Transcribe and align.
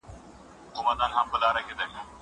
زه 0.75 0.81
بايد 0.85 0.99
خواړه 1.29 1.49
ورکړم!؟ 1.49 1.91